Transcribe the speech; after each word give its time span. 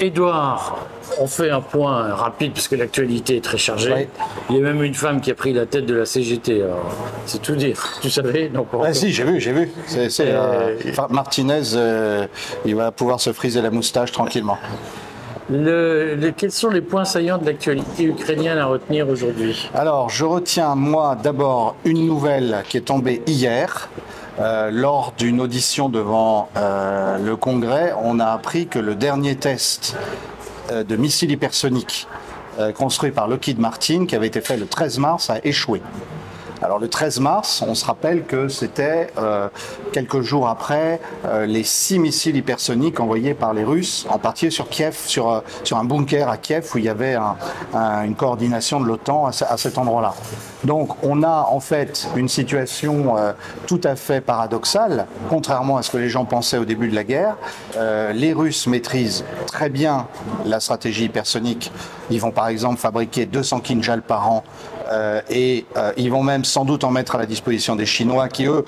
Edouard, 0.00 0.78
on 1.20 1.26
fait 1.26 1.50
un 1.50 1.60
point 1.60 2.14
rapide 2.14 2.52
parce 2.52 2.68
que 2.68 2.74
l'actualité 2.76 3.36
est 3.36 3.44
très 3.44 3.58
chargée. 3.58 4.08
Il 4.50 4.56
y 4.56 4.58
a 4.58 4.62
même 4.62 4.82
une 4.82 4.94
femme 4.94 5.20
qui 5.20 5.30
a 5.30 5.34
pris 5.34 5.52
la 5.52 5.66
tête 5.66 5.86
de 5.86 5.94
la 5.94 6.06
CGT. 6.06 6.62
C'est 7.26 7.40
tout 7.40 7.54
dire. 7.54 7.80
Tu 8.02 8.10
savais? 8.10 8.48
Donc, 8.48 8.68
on- 8.72 8.82
Ah, 8.82 8.92
si, 8.92 9.12
j'ai 9.12 9.24
vu, 9.24 9.40
j'ai 9.40 9.52
vu. 9.52 9.70
C'est, 9.86 10.10
c'est, 10.10 10.26
euh, 10.28 10.76
Martinez, 11.10 11.62
euh, 11.74 12.26
il 12.64 12.74
va 12.74 12.90
pouvoir 12.90 13.20
se 13.20 13.32
friser 13.32 13.62
la 13.62 13.70
moustache 13.70 14.10
tranquillement. 14.12 14.58
Le- 15.50 16.14
le- 16.14 16.30
quels 16.30 16.50
sont 16.52 16.70
les 16.70 16.80
points 16.80 17.04
saillants 17.04 17.36
de 17.38 17.44
l'actualité 17.44 18.04
ukrainienne 18.04 18.56
à 18.58 18.64
retenir 18.66 19.06
aujourd'hui? 19.08 19.68
Alors, 19.74 20.08
je 20.08 20.24
retiens, 20.24 20.74
moi, 20.74 21.16
d'abord 21.22 21.76
une 21.84 22.06
nouvelle 22.06 22.62
qui 22.68 22.78
est 22.78 22.86
tombée 22.86 23.22
hier. 23.26 23.90
Euh, 24.40 24.70
lors 24.72 25.12
d'une 25.16 25.40
audition 25.40 25.88
devant 25.88 26.48
euh, 26.56 27.18
le 27.18 27.36
Congrès, 27.36 27.94
on 28.02 28.18
a 28.18 28.26
appris 28.26 28.66
que 28.66 28.80
le 28.80 28.96
dernier 28.96 29.36
test 29.36 29.96
euh, 30.72 30.82
de 30.82 30.96
missile 30.96 31.30
hypersonique 31.30 32.06
construit 32.76 33.10
par 33.10 33.26
Lockheed 33.26 33.58
Martin, 33.58 34.06
qui 34.06 34.14
avait 34.14 34.28
été 34.28 34.40
fait 34.40 34.56
le 34.56 34.68
13 34.68 35.00
mars, 35.00 35.28
a 35.28 35.44
échoué. 35.44 35.82
Alors 36.64 36.78
le 36.78 36.88
13 36.88 37.20
mars, 37.20 37.62
on 37.68 37.74
se 37.74 37.84
rappelle 37.84 38.24
que 38.24 38.48
c'était 38.48 39.08
euh, 39.18 39.48
quelques 39.92 40.22
jours 40.22 40.48
après 40.48 40.98
euh, 41.26 41.44
les 41.44 41.62
six 41.62 41.98
missiles 41.98 42.36
hypersoniques 42.36 43.00
envoyés 43.00 43.34
par 43.34 43.52
les 43.52 43.64
Russes, 43.64 44.06
en 44.08 44.18
partie 44.18 44.50
sur 44.50 44.70
Kiev, 44.70 44.96
sur, 45.04 45.30
euh, 45.30 45.40
sur 45.62 45.76
un 45.76 45.84
bunker 45.84 46.26
à 46.30 46.38
Kiev 46.38 46.66
où 46.74 46.78
il 46.78 46.84
y 46.84 46.88
avait 46.88 47.16
un- 47.16 47.36
un- 47.74 48.04
une 48.04 48.14
coordination 48.14 48.80
de 48.80 48.86
l'OTAN 48.86 49.26
à, 49.26 49.32
ce- 49.32 49.44
à 49.44 49.58
cet 49.58 49.76
endroit-là. 49.76 50.14
Donc 50.64 50.96
on 51.04 51.22
a 51.22 51.46
en 51.50 51.60
fait 51.60 52.08
une 52.16 52.30
situation 52.30 53.14
tout 53.66 53.80
à 53.84 53.94
fait 53.94 54.22
paradoxale, 54.22 55.06
contrairement 55.28 55.76
à 55.76 55.82
ce 55.82 55.90
que 55.90 55.98
les 55.98 56.08
gens 56.08 56.24
pensaient 56.24 56.56
au 56.56 56.64
début 56.64 56.88
de 56.88 56.94
la 56.94 57.04
guerre. 57.04 57.36
Les 58.14 58.32
Russes 58.32 58.66
maîtrisent 58.66 59.26
très 59.46 59.68
bien 59.68 60.06
la 60.46 60.60
stratégie 60.60 61.04
hypersonique. 61.04 61.70
Ils 62.10 62.20
vont 62.20 62.30
par 62.30 62.48
exemple 62.48 62.78
fabriquer 62.78 63.26
200 63.26 63.60
Kinjal 63.60 64.00
par 64.00 64.30
an 64.32 64.42
et 65.30 65.64
euh, 65.76 65.92
ils 65.96 66.10
vont 66.10 66.22
même 66.22 66.44
sans 66.44 66.64
doute 66.64 66.84
en 66.84 66.90
mettre 66.90 67.14
à 67.14 67.18
la 67.18 67.26
disposition 67.26 67.76
des 67.76 67.86
Chinois 67.86 68.28
qui, 68.28 68.46
eux, 68.46 68.64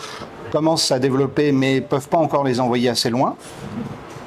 commencent 0.50 0.90
à 0.90 0.98
développer 0.98 1.52
mais 1.52 1.80
peuvent 1.80 2.08
pas 2.08 2.18
encore 2.18 2.44
les 2.44 2.60
envoyer 2.60 2.88
assez 2.88 3.10
loin. 3.10 3.36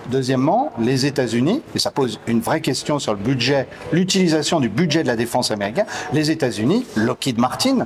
Deuxièmement, 0.10 0.72
les 0.80 1.06
États-Unis, 1.06 1.62
et 1.76 1.80
ça 1.80 1.92
pose 1.92 2.20
une 2.26 2.42
vraie 2.42 2.62
question 2.62 2.98
sur 2.98 3.14
le 3.14 3.20
budget, 3.20 3.68
l'utilisation 3.92 4.60
du 4.60 4.68
budget 4.68 5.04
de 5.04 5.08
la 5.08 5.16
défense 5.16 5.52
américaine, 5.52 5.86
les 6.14 6.32
États-Unis, 6.32 6.88
Lockheed 6.96 7.38
Martin, 7.38 7.86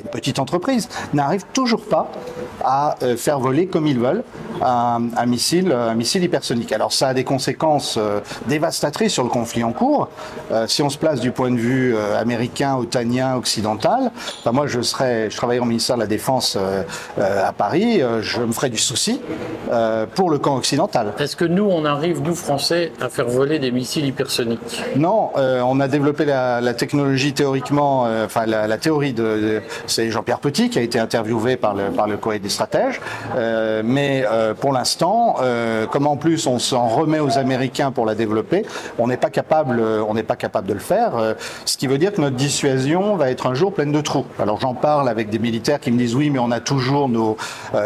une 0.00 0.10
petite 0.12 0.38
entreprise, 0.38 0.88
n'arrivent 1.12 1.46
toujours 1.52 1.84
pas 1.84 2.08
à 2.64 2.94
euh, 3.02 3.16
faire 3.16 3.40
voler 3.40 3.66
comme 3.66 3.88
ils 3.88 3.98
veulent 3.98 4.22
un, 4.62 5.02
un 5.16 5.26
missile, 5.26 5.72
un 5.72 5.94
missile 5.94 6.22
hypersonique. 6.24 6.72
Alors 6.72 6.92
ça 6.92 7.08
a 7.08 7.14
des 7.14 7.24
conséquences 7.24 7.96
euh, 7.98 8.20
dévastatrices 8.46 9.12
sur 9.12 9.22
le 9.22 9.28
conflit 9.28 9.64
en 9.64 9.72
cours. 9.72 10.08
Euh, 10.52 10.66
si 10.66 10.82
on 10.82 10.90
se 10.90 10.98
place 10.98 11.20
du 11.20 11.30
point 11.30 11.50
de 11.50 11.56
vue 11.56 11.94
euh, 11.96 12.20
américain, 12.20 12.76
otanien, 12.76 13.36
occidental, 13.36 14.10
enfin, 14.40 14.52
moi 14.52 14.66
je 14.66 14.80
serais, 14.82 15.30
je 15.30 15.36
travaille 15.36 15.58
au 15.58 15.64
ministère 15.64 15.96
de 15.96 16.02
la 16.02 16.06
Défense 16.06 16.58
à 17.18 17.52
Paris, 17.52 18.00
je 18.20 18.40
me 18.40 18.52
ferais 18.52 18.70
du 18.70 18.78
souci 18.78 19.20
pour 20.14 20.30
le 20.30 20.38
camp 20.38 20.56
occidental. 20.56 21.12
Est-ce 21.18 21.36
que 21.36 21.44
nous, 21.44 21.64
on 21.64 21.84
arrive, 21.84 22.22
nous 22.22 22.34
Français, 22.34 22.92
à 23.00 23.08
faire 23.08 23.26
voler 23.26 23.58
des 23.58 23.70
missiles 23.70 24.06
hypersoniques? 24.06 24.82
Non, 24.96 25.30
on 25.36 25.80
a 25.80 25.88
développé 25.88 26.24
la, 26.24 26.60
la 26.60 26.74
technologie 26.74 27.32
théoriquement, 27.32 28.06
enfin 28.24 28.46
la, 28.46 28.66
la 28.66 28.78
théorie 28.78 29.12
de, 29.12 29.22
de- 29.22 29.62
c'est 29.86 30.10
Jean-Pierre 30.10 30.40
Petit 30.40 30.70
qui 30.70 30.78
a 30.78 30.82
été 30.82 30.98
interviewé 30.98 31.56
par 31.56 31.74
le 31.74 31.90
par 31.90 32.06
le 32.06 32.18
des 32.38 32.48
stratèges, 32.48 33.00
mais 33.84 34.24
euh, 34.46 34.54
pour 34.54 34.72
l'instant, 34.72 35.36
euh, 35.40 35.86
comme 35.86 36.06
en 36.06 36.16
plus 36.16 36.46
on 36.46 36.58
s'en 36.58 36.88
remet 36.88 37.20
aux 37.20 37.38
Américains 37.38 37.90
pour 37.90 38.06
la 38.06 38.14
développer, 38.14 38.64
on 38.98 39.06
n'est 39.06 39.16
pas 39.16 39.30
capable, 39.30 39.78
euh, 39.80 40.02
on 40.08 40.14
n'est 40.14 40.22
pas 40.22 40.36
capable 40.36 40.68
de 40.68 40.74
le 40.74 40.80
faire. 40.80 41.16
euh, 41.16 41.34
ce 41.64 41.76
qui 41.76 41.86
veut 41.86 41.98
dire 41.98 42.12
que 42.12 42.20
notre 42.20 42.36
dissuasion 42.36 43.16
va 43.16 43.30
être 43.30 43.46
un 43.46 43.54
jour 43.54 43.72
pleine 43.72 43.92
de 43.92 44.00
trous. 44.00 44.26
Alors 44.38 44.60
j'en 44.60 44.74
parle 44.74 45.08
avec 45.08 45.30
des 45.30 45.38
militaires 45.38 45.80
qui 45.80 45.90
me 45.90 45.98
disent 45.98 46.14
oui, 46.14 46.30
mais 46.30 46.38
on 46.38 46.50
a 46.50 46.60
toujours 46.60 47.08
nos 47.08 47.36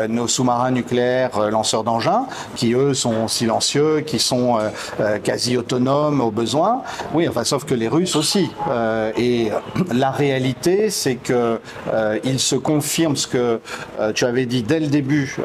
nos 0.08 0.28
sous-marins 0.28 0.70
nucléaires 0.70 1.50
lanceurs 1.50 1.84
d'engins 1.84 2.26
qui 2.56 2.72
eux 2.74 2.94
sont 2.94 3.28
silencieux, 3.28 4.00
qui 4.00 4.18
sont 4.18 4.58
quasi 5.24 5.56
autonomes 5.56 6.20
au 6.20 6.30
besoin. 6.30 6.82
Oui, 7.14 7.28
enfin 7.28 7.44
sauf 7.44 7.64
que 7.64 7.74
les 7.74 7.88
Russes 7.88 8.16
aussi. 8.16 8.50
Et 9.16 9.50
la 9.92 10.10
réalité, 10.10 10.90
c'est 10.90 11.16
que 11.16 11.60
il 12.24 12.38
se 12.38 12.56
confirme 12.56 13.16
ce 13.16 13.26
que 13.26 13.60
tu 14.14 14.24
avais 14.24 14.46
dit 14.46 14.62
dès 14.62 14.80
le 14.80 14.88
début. 14.88 15.36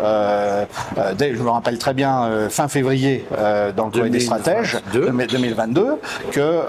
Euh, 1.05 1.13
dès, 1.13 1.35
je 1.35 1.41
me 1.41 1.49
rappelle 1.49 1.77
très 1.77 1.93
bien 1.93 2.23
euh, 2.23 2.49
fin 2.49 2.67
février 2.67 3.25
euh, 3.37 3.71
dans 3.71 3.85
le 3.85 3.91
courrier 3.91 4.09
des 4.09 4.19
2022. 4.19 4.25
stratèges 4.25 4.77
de 4.93 5.25
2022 5.27 5.85
que 6.31 6.61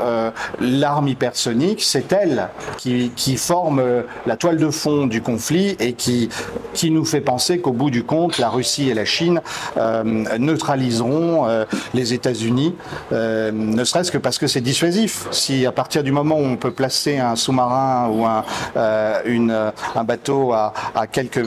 l'arme 0.61 1.09
hypersonique, 1.09 1.83
c'est 1.83 2.13
elle 2.13 2.49
qui, 2.79 3.11
qui 3.15 3.37
forme 3.37 3.83
la 4.27 4.37
toile 4.37 4.57
de 4.57 4.71
fond 4.71 5.07
du 5.07 5.23
conflit 5.23 5.77
et 5.81 5.93
qui, 5.93 6.29
qui 6.75 6.91
nous 6.91 7.05
fait 7.05 7.21
penser 7.21 7.59
qu'au 7.59 7.73
bout 7.73 7.91
du 7.91 8.05
compte, 8.05 8.39
la 8.39 8.49
Russie 8.49 8.89
et 8.89 8.95
la 8.95 9.05
Chine 9.05 9.41
neutraliseront 10.39 11.47
les 11.95 12.15
États-Unis, 12.15 12.75
ne 13.13 13.85
serait-ce 13.85 14.11
que 14.11 14.19
parce 14.19 14.39
que 14.39 14.47
c'est 14.47 14.61
dissuasif. 14.61 15.27
Si 15.31 15.67
à 15.67 15.73
partir 15.73 16.03
du 16.03 16.13
moment 16.13 16.37
où 16.37 16.45
on 16.45 16.57
peut 16.57 16.73
placer 16.73 17.19
un 17.19 17.37
sous-marin 17.37 18.09
ou 18.09 18.25
un, 18.25 18.45
une, 19.25 19.73
un 19.95 20.05
bateau 20.05 20.53
à, 20.53 20.73
à 20.95 21.07
quelques 21.07 21.47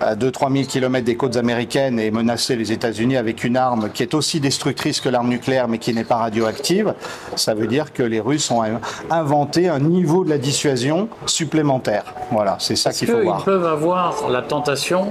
à 0.00 0.14
2-3 0.14 0.52
000 0.52 0.64
kilomètres 0.66 1.06
des 1.06 1.16
côtes 1.16 1.36
américaines 1.36 1.98
et 1.98 2.10
menacer 2.24 2.56
les 2.56 2.72
États-Unis 2.72 3.16
avec 3.18 3.44
une 3.44 3.56
arme 3.56 3.90
qui 3.92 4.02
est 4.02 4.14
aussi 4.14 4.40
destructrice 4.40 5.00
que 5.00 5.10
l'arme 5.10 5.28
nucléaire 5.28 5.68
mais 5.68 5.78
qui 5.78 5.92
n'est 5.92 6.04
pas 6.04 6.16
radioactive, 6.16 6.94
ça 7.36 7.54
veut 7.54 7.66
dire 7.66 7.92
que 7.92 8.02
les 8.02 8.20
Russes 8.20 8.50
ont 8.50 8.62
inventé 9.10 9.68
un 9.68 9.78
niveau 9.78 10.24
de 10.24 10.30
la 10.30 10.38
dissuasion 10.38 11.08
supplémentaire. 11.26 12.04
Voilà, 12.32 12.56
c'est 12.58 12.76
ça 12.76 12.92
qu'il 12.92 13.08
faut 13.08 13.16
qu'ils 13.16 13.24
voir. 13.24 13.44
peuvent 13.44 13.66
avoir 13.66 14.30
la 14.30 14.42
tentation 14.42 15.08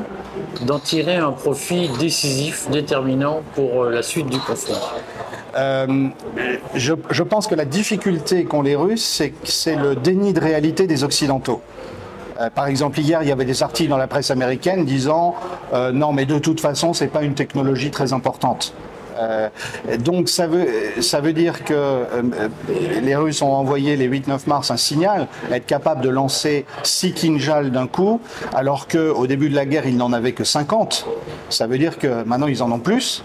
d'en 0.66 0.80
tirer 0.80 1.18
un 1.18 1.32
profit 1.32 1.90
décisif, 2.00 2.68
déterminant 2.72 3.42
pour 3.56 3.84
euh, 3.84 3.92
la 3.92 4.02
suite 4.02 4.28
du 4.28 4.40
conflit? 4.40 4.74
Euh, 5.56 6.08
je, 6.74 6.94
je 7.12 7.24
pense 7.24 7.46
que 7.46 7.54
la 7.54 7.66
difficulté 7.66 8.46
qu'ont 8.46 8.64
les 8.64 8.76
Russes, 8.76 9.22
c'est 9.44 9.76
le 9.76 9.96
déni 9.96 10.34
de 10.34 10.40
réalité 10.40 10.88
des 10.88 11.04
Occidentaux. 11.04 11.62
Euh, 12.44 12.50
par 12.50 12.68
exemple, 12.68 13.00
hier, 13.00 13.22
il 13.22 13.30
y 13.30 13.32
avait 13.32 13.46
des 13.46 13.64
articles 13.64 13.90
dans 13.90 13.98
la 13.98 14.08
presse 14.08 14.32
américaine 14.32 14.86
disant 14.86 15.36
euh, 15.74 15.92
non, 15.92 16.14
mais 16.14 16.26
de 16.26 16.40
toute 16.40 16.60
façon, 16.60 16.94
c'est 16.94 17.08
pas 17.08 17.24
une 17.24 17.36
technologie 17.36 17.92
très 17.92 18.14
importante. 18.14 18.74
Euh, 19.20 19.50
donc 20.00 20.28
ça 20.28 20.48
veut, 20.48 21.34
dire 21.34 21.64
que 21.64 22.06
les 23.04 23.16
Russes 23.16 23.44
ont 23.44 23.54
envoyé 23.54 23.96
les 23.96 24.10
8-9 24.10 24.40
mars 24.48 24.72
un 24.72 24.78
signal, 24.78 25.28
être 25.52 25.68
capable 25.68 26.02
de 26.02 26.10
lancer 26.10 26.66
6 26.82 27.14
Kinjal 27.14 27.72
d'un 27.72 27.86
coup, 27.86 28.20
alors 28.56 28.88
qu'au 28.88 29.28
début 29.28 29.50
de 29.50 29.56
la 29.56 29.68
guerre, 29.68 29.86
ils 29.86 29.98
n'en 29.98 30.14
avaient 30.14 30.32
que 30.32 30.44
50. 30.44 31.06
Ça 31.50 31.68
veut 31.68 31.78
dire 31.78 32.00
que 32.00 32.24
maintenant, 32.24 32.48
ils 32.48 32.64
en 32.64 32.72
ont 32.72 32.80
plus. 32.80 33.24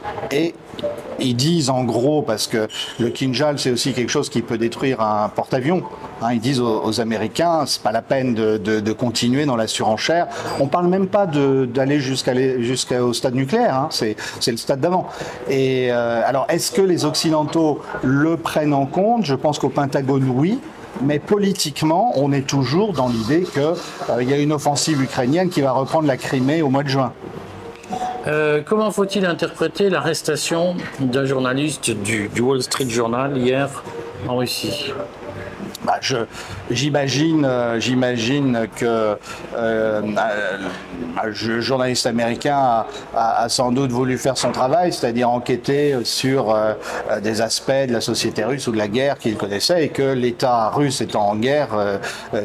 Ils 1.21 1.35
disent 1.35 1.71
en 1.71 1.85
gros, 1.85 2.23
parce 2.23 2.47
que 2.47 2.69
le 2.99 3.09
Kinjal, 3.11 3.59
c'est 3.59 3.71
aussi 3.71 3.93
quelque 3.93 4.11
chose 4.11 4.29
qui 4.29 4.43
peut 4.43 4.59
détruire 4.59 5.01
un 5.01 5.29
porte-avions. 5.29 5.83
Hein, 6.23 6.33
ils 6.33 6.41
disent 6.41 6.61
aux, 6.61 7.01
Américains, 7.01 7.65
c'est 7.67 7.83
pas 7.83 7.93
la 7.93 8.03
peine 8.03 8.35
de, 8.35 8.93
continuer 8.93 9.47
dans 9.47 9.57
la 9.57 9.67
surenchère. 9.67 10.27
On 10.61 10.67
parle 10.67 10.89
même 10.89 11.07
pas 11.07 11.27
d'aller 11.27 12.01
jusqu'au 12.01 13.13
stade 13.13 13.35
nucléaire. 13.35 13.75
hein, 13.75 13.89
c'est 13.91 14.17
le 14.51 14.57
stade 14.57 14.81
d'avant. 14.81 15.09
Euh, 15.51 16.23
alors, 16.27 16.47
est-ce 16.49 16.73
que 16.73 16.83
les 16.83 17.05
Occidentaux 17.05 17.81
le 18.03 18.37
prennent 18.37 18.75
en 18.75 18.87
compte? 18.87 19.25
Je 19.25 19.35
pense 19.35 19.59
qu'au 19.59 19.69
Pentagone, 19.69 20.29
oui. 20.35 20.59
Mais 21.03 21.21
politiquement, 21.21 22.13
on 22.17 22.33
est 22.33 22.47
toujours 22.47 22.93
dans 22.93 23.09
l'idée 23.09 23.45
qu'il 23.45 24.29
y 24.29 24.33
a 24.33 24.39
une 24.39 24.53
offensive 24.53 25.01
ukrainienne 25.01 25.49
qui 25.49 25.61
va 25.61 25.71
reprendre 25.71 26.09
la 26.09 26.17
Crimée 26.17 26.63
au 26.63 26.71
mois 26.71 26.83
de 26.83 26.89
juin. 26.89 27.13
Euh, 28.27 28.63
comment 28.65 28.91
faut-il 28.91 29.25
interpréter 29.25 29.91
l'arrestation 29.91 30.77
d'un 31.01 31.25
journaliste 31.25 31.91
du, 31.91 32.29
du 32.29 32.41
Wall 32.41 32.63
Street 32.63 32.89
Journal 32.89 33.37
hier 33.39 33.83
en 34.27 34.37
Russie? 34.37 34.93
Bah, 35.89 36.01
j'imagine, 36.71 37.47
euh, 37.47 37.81
j'imagine 37.81 38.69
que 38.77 38.85
euh, 38.85 39.17
euh, 39.57 41.33
journaliste 41.33 42.05
américain 42.05 42.59
a, 42.59 42.87
a- 43.17 43.43
a 43.45 43.49
sans 43.49 43.73
doute 43.73 43.91
voulu 43.91 44.19
faire 44.19 44.37
son 44.37 44.53
travail, 44.53 44.93
c'est-à-dire 44.93 45.31
enquêter 45.31 45.97
sur 46.05 46.51
euh, 46.55 46.75
euh, 47.11 47.21
des 47.21 47.41
aspects 47.41 47.71
de 47.89 47.93
la 47.95 48.03
société 48.03 48.45
russe 48.45 48.67
ou 48.67 48.73
de 48.73 48.77
la 48.77 48.89
guerre 48.89 49.17
qu'il 49.17 49.39
connaissait 49.39 49.85
et 49.87 49.89
que 49.89 50.03
l'État 50.13 50.69
russe 50.69 51.01
étant 51.01 51.27
en 51.27 51.37
guerre 51.37 51.69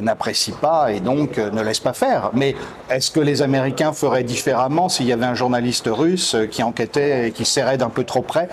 n'apprécie 0.01 0.53
pas 0.53 0.93
et 0.93 1.01
donc 1.01 1.37
ne 1.37 1.61
laisse 1.61 1.81
pas 1.81 1.91
faire. 1.91 2.29
Mais 2.33 2.55
est-ce 2.89 3.11
que 3.11 3.19
les 3.19 3.41
Américains 3.41 3.91
feraient 3.91 4.23
différemment 4.23 4.87
s'il 4.87 5.05
y 5.07 5.11
avait 5.11 5.25
un 5.25 5.35
journaliste 5.35 5.89
russe 5.91 6.37
qui 6.49 6.63
enquêtait 6.63 7.27
et 7.27 7.31
qui 7.31 7.43
serrait 7.43 7.77
d'un 7.77 7.89
peu 7.89 8.05
trop 8.05 8.21
près 8.21 8.47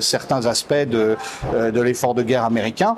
certains 0.00 0.44
aspects 0.44 0.74
de, 0.74 1.16
de 1.54 1.80
l'effort 1.80 2.14
de 2.14 2.22
guerre 2.22 2.44
américain? 2.44 2.96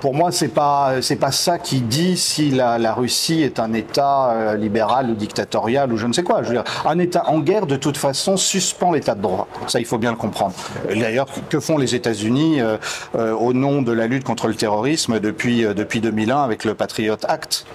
Pour 0.00 0.14
moi, 0.14 0.30
c'est 0.32 0.48
pas 0.48 1.02
c'est 1.02 1.16
pas 1.16 1.32
ça 1.32 1.58
qui 1.58 1.80
dit 1.80 2.16
si 2.16 2.50
la, 2.50 2.78
la 2.78 2.94
Russie 2.94 3.42
est 3.42 3.58
un 3.58 3.72
État 3.72 4.30
euh, 4.30 4.56
libéral 4.56 5.10
ou 5.10 5.14
dictatorial 5.14 5.92
ou 5.92 5.96
je 5.96 6.06
ne 6.06 6.12
sais 6.12 6.22
quoi. 6.22 6.42
Je 6.42 6.48
veux 6.48 6.54
dire, 6.54 6.64
un 6.86 6.98
État 6.98 7.28
en 7.28 7.40
guerre, 7.40 7.66
de 7.66 7.76
toute 7.76 7.96
façon, 7.96 8.36
suspend 8.36 8.92
l'État 8.92 9.14
de 9.14 9.22
droit. 9.22 9.48
Ça, 9.66 9.80
il 9.80 9.86
faut 9.86 9.98
bien 9.98 10.10
le 10.10 10.16
comprendre. 10.16 10.54
D'ailleurs, 10.88 11.26
que 11.48 11.60
font 11.60 11.78
les 11.78 11.94
États-Unis 11.94 12.60
euh, 12.60 12.76
euh, 13.16 13.32
au 13.34 13.52
nom 13.52 13.82
de 13.82 13.92
la 13.92 14.06
lutte 14.06 14.24
contre 14.24 14.48
le 14.48 14.54
terrorisme 14.54 15.20
depuis 15.20 15.62
depuis 15.62 16.00
2001 16.00 16.42
avec 16.42 16.64
le 16.64 16.74
Patriot 16.74 17.16
Act? 17.26 17.66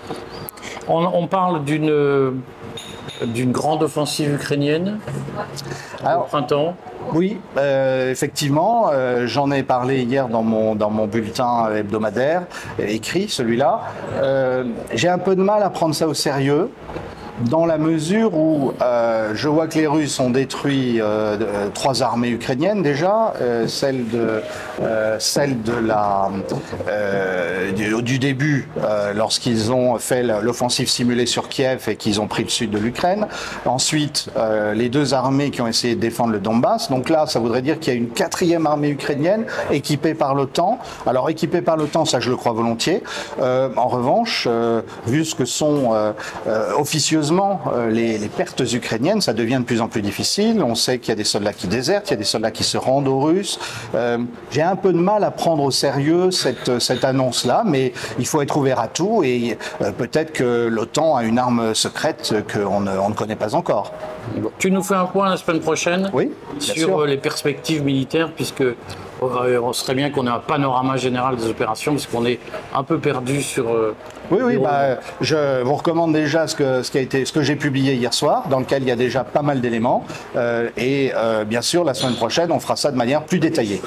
On, 0.88 1.06
on 1.06 1.28
parle 1.28 1.64
d'une 1.64 2.42
d'une 3.22 3.52
grande 3.52 3.84
offensive 3.84 4.34
ukrainienne 4.34 5.00
Alors, 6.04 6.24
au 6.24 6.26
printemps. 6.26 6.76
Oui, 7.14 7.38
euh, 7.58 8.12
effectivement, 8.12 8.90
euh, 8.92 9.28
j'en 9.28 9.52
ai 9.52 9.64
parlé 9.64 10.04
hier 10.04 10.28
dans 10.28 10.44
mon, 10.44 10.76
dans 10.76 10.90
mon 10.90 11.06
bulletin 11.08 11.74
hebdomadaire, 11.76 12.44
euh, 12.80 12.86
écrit 12.88 13.30
celui-là. 13.30 13.82
Euh, 14.22 14.64
J'ai 14.94 15.10
un 15.10 15.18
peu 15.18 15.36
de 15.36 15.42
mal 15.42 15.64
à 15.64 15.70
prendre 15.70 15.94
ça 15.96 16.08
au 16.08 16.14
sérieux. 16.14 16.70
Dans 17.42 17.66
la 17.66 17.78
mesure 17.78 18.34
où 18.34 18.72
euh, 18.82 19.32
je 19.36 19.50
vois 19.50 19.68
que 19.68 19.78
les 19.78 19.88
Russes 19.88 20.22
ont 20.22 20.30
détruit 20.30 21.02
euh, 21.02 21.36
euh, 21.42 21.68
trois 21.74 22.02
armées 22.02 22.30
ukrainiennes 22.30 22.82
déjà, 22.82 23.34
euh, 23.42 23.68
celle 23.68 24.08
de 24.08 24.42
euh, 24.82 25.18
celle 25.20 25.62
de 25.62 25.74
la 25.74 26.30
euh, 26.88 27.74
du, 27.74 28.02
du 28.04 28.20
début 28.20 28.70
lorsqu'ils 29.14 29.74
ont 29.74 29.98
fait 29.98 30.24
l'offensive 30.24 30.90
simulée 30.90 31.26
sur 31.26 31.50
Kiev 31.50 31.90
et 31.90 31.98
qu'ils 31.98 32.22
ont 32.22 32.28
pris 32.28 32.44
le 32.44 32.50
sud 32.50 32.72
de 32.72 32.78
l'Ukraine. 32.78 33.28
Ensuite, 33.66 34.30
les 34.74 34.88
deux 34.88 35.14
armées 35.14 35.52
qui 35.52 35.62
ont 35.62 35.68
essayé 35.68 35.96
de 35.96 36.00
défendre 36.00 36.32
le 36.32 36.40
Donbass. 36.40 36.90
Donc 36.90 37.10
là, 37.10 37.26
ça 37.28 37.40
voudrait 37.40 37.62
dire 37.62 37.80
qu'il 37.80 37.94
y 37.94 37.96
a 37.96 38.00
une 38.00 38.10
quatrième 38.10 38.66
armée 38.66 38.90
ukrainienne 38.90 39.46
équipée 39.72 40.14
par 40.14 40.36
l'OTAN. 40.36 40.80
Alors 41.06 41.30
équipée 41.30 41.62
par 41.62 41.76
l'OTAN, 41.76 42.06
ça 42.06 42.20
je 42.20 42.30
le 42.30 42.38
crois 42.38 42.54
volontiers. 42.54 43.04
En 43.42 43.88
revanche, 43.88 44.48
vu 45.06 45.26
ce 45.26 45.36
que 45.36 45.46
sont 45.46 45.92
officieusement 46.78 47.25
euh, 47.32 47.90
les, 47.90 48.18
les 48.18 48.28
pertes 48.28 48.62
ukrainiennes, 48.74 49.22
ça 49.22 49.34
devient 49.34 49.58
de 49.60 49.64
plus 49.66 49.82
en 49.82 49.88
plus 49.88 50.02
difficile. 50.02 50.62
On 50.64 50.76
sait 50.76 51.00
qu'il 51.00 51.10
y 51.10 51.12
a 51.12 51.16
des 51.16 51.24
soldats 51.24 51.54
qui 51.54 51.68
désertent, 51.68 52.10
il 52.10 52.12
y 52.12 52.14
a 52.16 52.18
des 52.18 52.24
soldats 52.24 52.52
qui 52.52 52.64
se 52.64 52.78
rendent 52.78 53.08
aux 53.08 53.20
Russes. 53.20 53.60
Euh, 53.96 54.18
J'ai 54.52 54.62
un 54.62 54.76
peu 54.76 54.92
de 54.94 54.98
mal 54.98 55.24
à 55.24 55.32
prendre 55.32 55.64
au 55.64 55.72
sérieux 55.72 56.32
cette, 56.32 56.80
cette 56.80 57.04
annonce-là, 57.04 57.64
mais 57.66 57.94
il 58.20 58.26
faut 58.26 58.42
être 58.42 58.58
ouvert 58.58 58.80
à 58.80 58.88
tout 58.88 59.22
et 59.24 59.58
euh, 59.82 59.92
peut-être 59.92 60.32
que 60.34 60.68
l'OTAN 60.68 61.16
a 61.16 61.24
une 61.24 61.40
arme 61.40 61.74
secrète 61.74 62.34
qu'on 62.54 62.82
ne, 62.82 62.92
on 62.98 63.10
ne 63.10 63.14
connaît 63.16 63.36
pas 63.36 63.56
encore. 63.56 63.92
Tu 64.58 64.72
nous 64.72 64.82
fais 64.84 64.96
un 64.96 65.06
point 65.06 65.30
la 65.30 65.38
semaine 65.38 65.60
prochaine 65.60 66.10
Oui, 66.14 66.32
sur 66.60 66.74
sûr. 66.76 67.00
euh, 67.02 67.06
les 67.08 67.18
perspectives 67.18 67.84
militaires, 67.84 68.32
puisque 68.36 68.62
euh, 68.62 68.76
on 69.22 69.74
serait 69.74 69.96
bien 69.96 70.10
qu'on 70.10 70.28
ait 70.28 70.32
un 70.32 70.40
panorama 70.40 70.98
général 70.98 71.36
des 71.36 71.48
opérations, 71.48 71.94
parce 71.94 72.06
qu'on 72.08 72.26
est 72.26 72.40
un 72.74 72.84
peu 72.84 73.00
perdu 73.00 73.42
sur. 73.42 73.70
euh, 73.70 73.96
Oui, 74.32 74.40
oui, 74.44 74.58
bah, 74.58 74.98
je 75.22 75.62
vous 75.64 75.76
recommande 75.76 76.14
déjà 76.14 76.48
ce 76.48 76.56
que, 76.56 76.84
ce 76.84 76.92
qui 76.92 76.98
a 76.98 77.02
été, 77.02 77.26
ce 77.26 77.32
que 77.34 77.42
j'ai 77.42 77.56
publié 77.56 77.94
hier 77.96 78.14
soir, 78.14 78.48
dans 78.50 78.60
lequel 78.60 78.84
il 78.84 78.90
y 78.90 78.92
a 78.92 78.96
déjà 78.96 79.24
pas 79.24 79.42
mal 79.42 79.62
d'éléments. 79.62 80.06
Euh, 80.36 80.70
et 80.78 81.12
euh, 81.16 81.44
bien 81.46 81.62
sûr, 81.62 81.84
la 81.84 81.94
semaine 81.94 82.16
prochaine, 82.16 82.52
on 82.52 82.60
fera 82.60 82.76
ça 82.76 82.92
de 82.92 82.98
manière 82.98 83.24
plus 83.24 83.40
détaillée. 83.40 83.82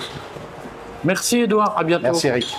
Merci 1.05 1.43
Edouard, 1.43 1.75
à 1.77 1.85
bientôt. 1.85 2.05
Merci 2.05 2.27
Eric. 2.29 2.57